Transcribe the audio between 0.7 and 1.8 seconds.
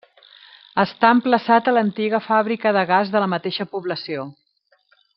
Està emplaçat a